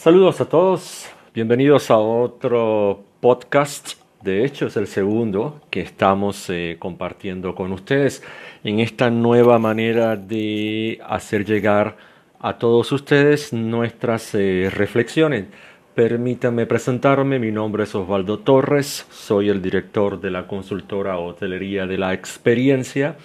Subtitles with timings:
[0.00, 4.00] Saludos a todos, bienvenidos a otro podcast.
[4.22, 8.22] De hecho, es el segundo que estamos eh, compartiendo con ustedes
[8.64, 11.98] en esta nueva manera de hacer llegar
[12.38, 15.48] a todos ustedes nuestras eh, reflexiones.
[15.94, 21.98] Permítanme presentarme, mi nombre es Osvaldo Torres, soy el director de la consultora Hotelería de
[21.98, 23.18] la Experiencia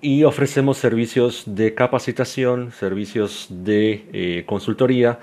[0.00, 5.18] y ofrecemos servicios de capacitación, servicios de eh, consultoría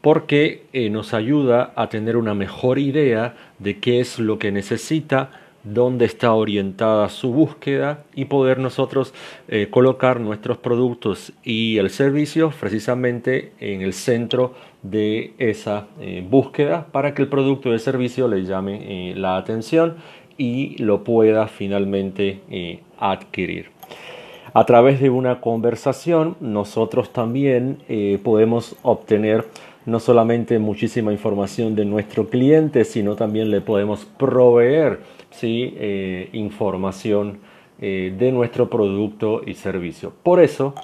[0.00, 5.30] porque eh, nos ayuda a tener una mejor idea de qué es lo que necesita
[5.64, 9.14] dónde está orientada su búsqueda y poder nosotros
[9.48, 16.86] eh, colocar nuestros productos y el servicio precisamente en el centro de esa eh, búsqueda
[16.92, 19.96] para que el producto y el servicio le llame eh, la atención
[20.36, 22.40] y lo pueda finalmente
[22.98, 23.70] adquirir.
[24.52, 27.78] A través de una conversación nosotros también
[28.24, 29.44] podemos obtener
[29.86, 35.00] no solamente muchísima información de nuestro cliente, sino también le podemos proveer
[35.42, 37.38] Eh, información
[37.80, 40.12] eh, de nuestro producto y servicio.
[40.22, 40.74] Por eso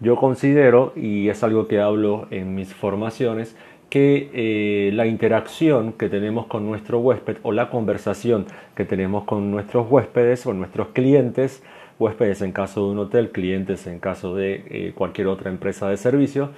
[0.00, 3.56] yo considero, y es algo que hablo en mis formaciones,
[3.88, 9.50] que eh, la interacción que tenemos con nuestro huésped o la conversación que tenemos con
[9.50, 11.62] nuestros huéspedes o nuestros clientes,
[11.98, 16.50] huéspedes en caso de un hotel, clientes en caso de cualquier otra empresa de servicio,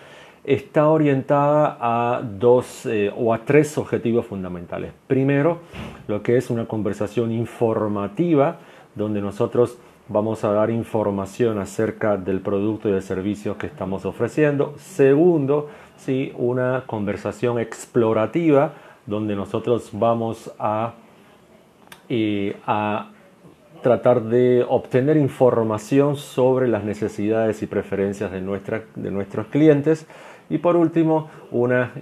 [0.49, 4.93] está orientada a dos eh, o a tres objetivos fundamentales.
[5.07, 5.59] Primero,
[6.07, 8.57] lo que es una conversación informativa,
[8.95, 9.77] donde nosotros
[10.09, 14.73] vamos a dar información acerca del producto y del servicio que estamos ofreciendo.
[14.79, 18.73] Segundo, sí, una conversación explorativa,
[19.05, 20.95] donde nosotros vamos a,
[22.09, 23.11] eh, a
[23.83, 30.07] tratar de obtener información sobre las necesidades y preferencias de, de nuestros clientes.
[30.51, 31.93] Y por último, una,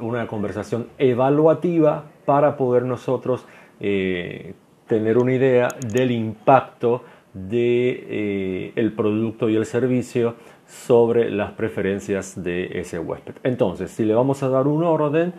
[0.00, 3.46] una conversación evaluativa para poder nosotros
[3.80, 4.54] eh,
[4.86, 7.02] tener una idea del impacto
[7.32, 10.34] de eh, producto y el servicio
[10.66, 13.34] sobre las preferencias de ese huésped.
[13.42, 15.32] Entonces, si le vamos a dar un orden,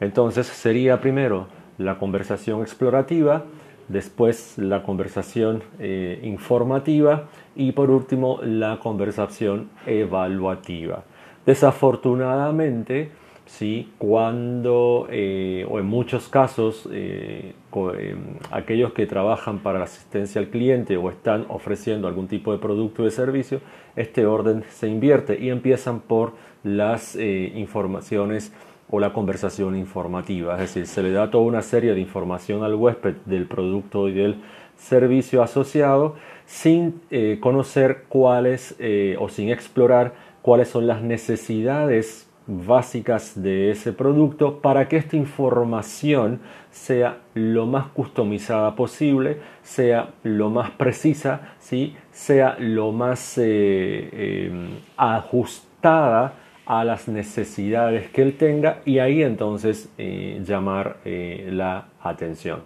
[0.00, 1.46] entonces sería primero
[1.78, 3.44] la conversación explorativa,
[3.88, 11.04] después la conversación eh, informativa y por último la conversación evaluativa.
[11.46, 13.10] Desafortunadamente,
[13.46, 13.92] ¿sí?
[13.98, 17.54] cuando, eh, o en muchos casos, eh,
[17.98, 18.18] em,
[18.50, 23.02] aquellos que trabajan para la asistencia al cliente o están ofreciendo algún tipo de producto
[23.02, 23.60] o de servicio,
[23.96, 28.52] este orden se invierte y empiezan por las eh, informaciones
[28.88, 32.74] o la conversación informativa, es decir, se le da toda una serie de información al
[32.74, 34.36] huésped del producto y del
[34.76, 36.16] servicio asociado
[36.52, 37.00] sin
[37.40, 38.76] conocer cuáles
[39.18, 46.40] o sin explorar cuáles son las necesidades básicas de ese producto para que esta información
[46.70, 51.96] sea lo más customizada posible, sea lo más precisa, ¿sí?
[52.10, 56.34] sea lo más eh, em, ajustada
[56.66, 62.60] a las necesidades que él tenga y ahí entonces eh, llamar eh, la atención.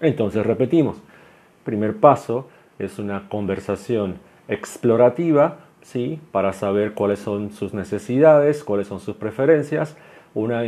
[0.00, 0.96] Entonces repetimos,
[1.64, 2.48] primer paso
[2.80, 4.16] es una conversación
[4.48, 6.20] explorativa ¿sí?
[6.32, 9.96] para saber cuáles son sus necesidades, cuáles son sus preferencias,
[10.34, 10.62] una,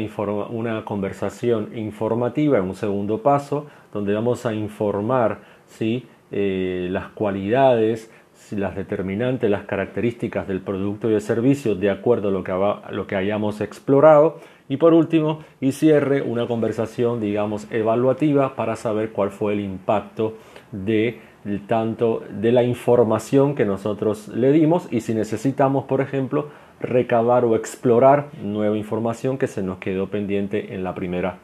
[0.51, 6.07] una conversación informativa en un segundo paso, donde vamos a informar ¿sí?
[6.31, 8.11] Eh, las cualidades,
[8.51, 12.53] las determinantes, las características del producto y el servicio de acuerdo a lo que,
[12.91, 14.39] lo que hayamos explorado.
[14.69, 20.35] Y por último, y cierre una conversación, digamos, evaluativa para saber cuál fue el impacto
[20.71, 21.21] de
[21.67, 26.49] tanto de la información que nosotros le dimos y si necesitamos, por ejemplo,
[26.81, 31.39] recabar o explorar nueva información que se nos quedó pendiente en la primera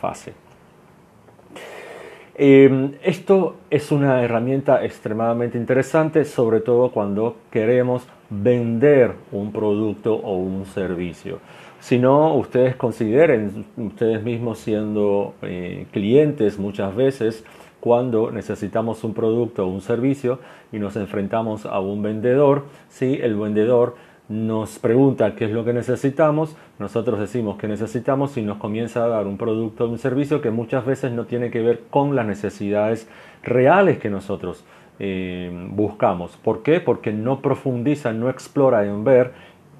[0.00, 0.34] fase.
[2.36, 10.36] Em, esto es una herramienta extremadamente interesante, sobre todo cuando queremos vender un producto o
[10.36, 11.38] un servicio.
[11.78, 17.44] Si no, ustedes consideren, ustedes mismos siendo eh, clientes muchas veces,
[17.84, 20.38] cuando necesitamos un producto o un servicio
[20.72, 23.94] y nos enfrentamos a un vendedor, si el vendedor
[24.26, 29.08] nos pregunta qué es lo que necesitamos, nosotros decimos que necesitamos y nos comienza a
[29.08, 32.24] dar un producto o un servicio que muchas veces no tiene que ver con las
[32.24, 33.06] necesidades
[33.42, 34.64] reales que nosotros
[34.98, 36.38] eh, buscamos.
[36.38, 36.80] ¿Por qué?
[36.80, 39.34] Porque no profundiza, no explora en ver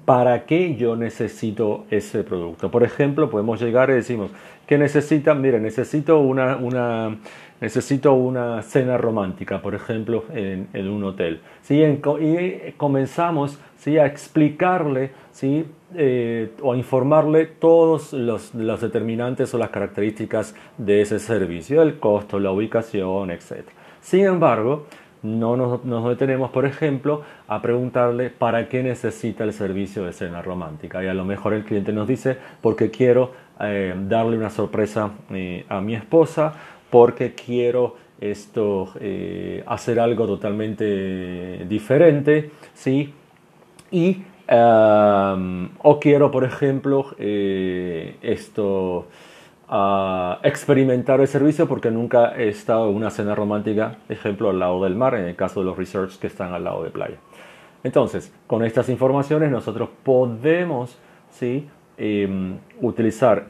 [0.05, 2.69] para qué yo necesito ese producto.
[2.71, 4.31] Por ejemplo, podemos llegar y decimos,
[4.67, 5.41] ¿qué necesitan?
[5.41, 7.17] Mire, necesito una, una,
[7.59, 11.41] necesito una cena romántica, por ejemplo, en, un hotel.
[11.63, 11.81] ¿Sí?
[11.81, 13.97] y comenzamos ¿sí?
[13.97, 15.65] a explicarle ¿sí?
[15.95, 21.99] Eh, o a informarle todos los, los, determinantes o las características de ese servicio, el
[21.99, 23.65] costo, la ubicación, etc.
[24.01, 24.87] Sin embargo,
[25.25, 31.03] no nos, detenemos, por ejemplo, a preguntarle para qué necesita el servicio de cena romántica.
[31.03, 35.65] Y a lo mejor el cliente nos dice, porque quiero eh, darle una sorpresa eh,
[35.67, 36.53] a mi esposa,
[36.89, 43.13] porque quiero esto, eh, hacer algo totalmente diferente, ¿sí?
[43.91, 49.07] Y, o quiero, por ejemplo, esto
[49.67, 54.83] a experimentar el servicio porque nunca he estado en una cena romántica, ejemplo, al lado
[54.83, 57.17] del mar, en el caso de los resorts que están al lado de playa.
[57.83, 60.97] Entonces, con estas informaciones nosotros podemos
[61.31, 61.67] ¿sí?
[61.97, 63.47] Em, utilizar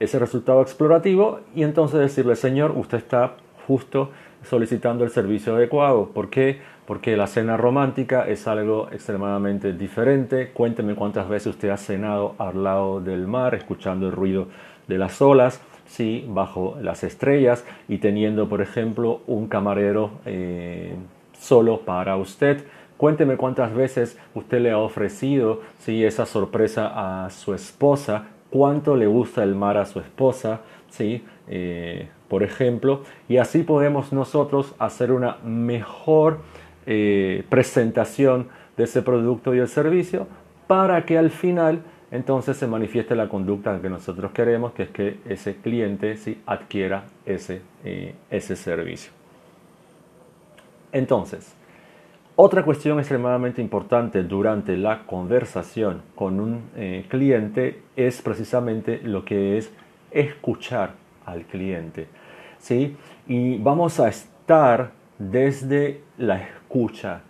[0.00, 3.34] ese resultado explorativo y entonces decirle, señor, usted está
[3.66, 4.10] justo
[4.42, 6.08] solicitando el servicio adecuado.
[6.08, 6.60] ¿Por qué?
[6.86, 10.50] Porque la cena romántica es algo extremadamente diferente.
[10.52, 14.48] Cuénteme cuántas veces usted ha cenado al lado del mar, escuchando el ruido
[14.86, 20.94] de las olas, sí, bajo las estrellas y teniendo, por ejemplo, un camarero eh,
[21.38, 22.64] solo para usted.
[22.96, 29.06] Cuénteme cuántas veces usted le ha ofrecido sí, esa sorpresa a su esposa, cuánto le
[29.06, 35.12] gusta el mar a su esposa, sí, eh, por ejemplo, y así podemos nosotros hacer
[35.12, 36.38] una mejor
[36.86, 40.26] eh, presentación de ese producto y el servicio
[40.66, 41.82] para que al final
[42.14, 47.06] entonces se manifiesta la conducta que nosotros queremos, que es que ese cliente sí adquiera
[47.26, 49.10] ese, eh, ese servicio.
[50.92, 51.52] Entonces,
[52.36, 59.58] otra cuestión extremadamente importante durante la conversación con un eh, cliente es precisamente lo que
[59.58, 59.72] es
[60.12, 60.92] escuchar
[61.26, 62.06] al cliente.
[62.58, 62.96] ¿sí?
[63.26, 67.22] Y vamos a estar desde la escucha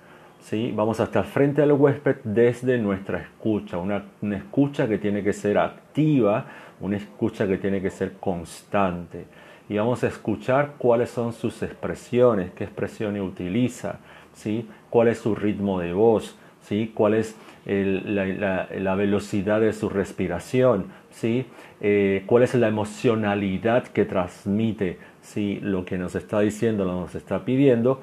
[0.45, 0.73] ¿sí?
[0.75, 5.59] vamos a estar frente al huésped desde nuestra escucha, una, escucha que tiene que ser
[5.59, 6.47] activa,
[6.81, 9.25] una escucha que tiene que ser constante.
[9.69, 14.01] Y vamos a escuchar cuáles son sus expresiones, qué expresiones utiliza,
[14.35, 14.69] ¿sí?
[14.91, 16.93] cuál es su ritmo de voz, ¿sí?
[16.95, 21.47] cuál es la, velocidad de su respiración, ¿sí?
[21.81, 25.61] Eh, cuál es la emocionalidad que transmite ¿sí?
[25.63, 28.03] lo que nos está diciendo, lo que nos está pidiendo,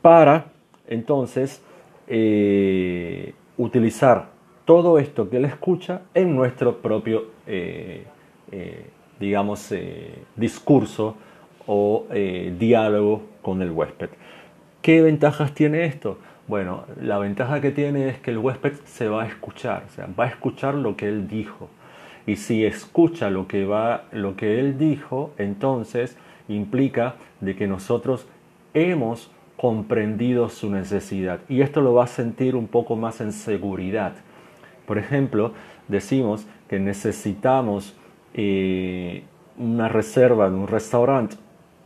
[0.00, 0.46] para
[0.86, 1.60] entonces
[2.12, 4.30] eh, utilizar
[4.64, 8.04] todo esto que él escucha en nuestro propio, eh,
[8.50, 8.86] eh,
[9.20, 9.72] digamos,
[10.34, 11.14] discurso
[11.68, 12.06] o
[12.58, 14.08] diálogo con el huésped.
[14.82, 16.18] ¿Qué ventajas tiene esto?
[16.48, 20.08] Bueno, la ventaja que tiene es que el huésped se va a escuchar, o sea,
[20.18, 21.68] va a escuchar lo que él dijo.
[22.26, 26.16] Y si escucha lo que, va, lo que él dijo, entonces
[26.48, 28.26] implica de que nosotros
[28.74, 29.30] hemos
[29.60, 34.14] comprendido su necesidad y esto lo va a sentir un poco más en seguridad.
[34.86, 35.52] Por ejemplo,
[35.86, 37.94] decimos que necesitamos
[38.32, 39.22] eh,
[39.58, 41.36] una reserva en un restaurante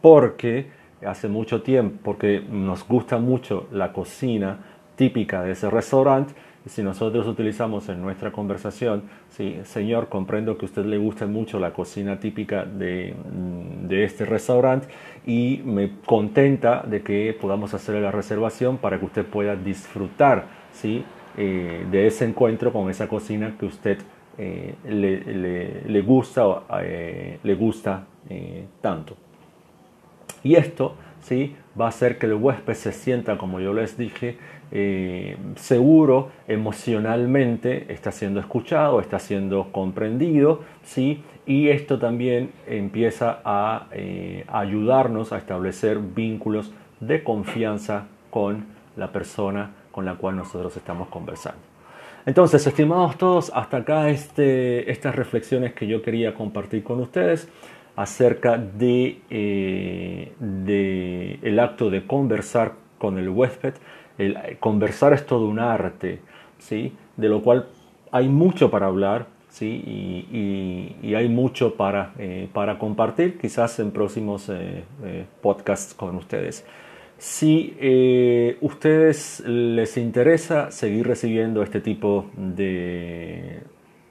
[0.00, 0.70] porque
[1.04, 4.58] hace mucho tiempo, porque nos gusta mucho la cocina
[4.94, 6.32] típica de ese restaurante
[6.66, 11.58] si nosotros utilizamos en nuestra conversación, sí, señor, comprendo que a usted le gusta mucho
[11.58, 14.88] la cocina típica de, mm, de este restaurante
[15.26, 21.04] y me contenta de que podamos hacer la reservación para que usted pueda disfrutar ¿sí?
[21.36, 23.98] Eh, de ese encuentro con esa cocina que usted
[24.38, 28.06] eh, le, le, gusta, eh, le gusta
[28.80, 29.16] tanto.
[30.42, 31.56] Y esto ¿sí?
[31.78, 34.38] va a hacer que el huésped se sienta, como yo les dije,
[34.74, 41.22] eh, seguro emocionalmente, está siendo escuchado, está siendo comprendido, ¿sí?
[41.46, 48.64] y esto también empieza a eh, ayudarnos a establecer vínculos de confianza con
[48.96, 51.60] la persona con la cual nosotros estamos conversando.
[52.26, 57.48] Entonces, estimados todos, hasta acá este, estas reflexiones que yo quería compartir con ustedes
[57.94, 63.74] acerca de, eh, de el acto de conversar con el huésped.
[64.18, 66.20] El, conversar es todo un arte,
[66.58, 66.92] ¿sí?
[67.16, 67.66] de lo cual
[68.12, 70.96] hay mucho para hablar ¿sí?
[71.02, 76.66] y, hay mucho para, eh, para compartir, quizás en próximos eh, eh, podcasts con ustedes.
[77.16, 77.74] Si
[78.60, 83.60] ustedes les interesa seguir recibiendo este tipo de,